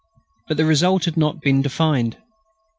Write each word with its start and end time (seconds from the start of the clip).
But 0.47 0.57
the 0.57 0.65
result 0.65 1.05
had 1.05 1.15
not 1.15 1.41
been 1.41 1.61
defined. 1.61 2.17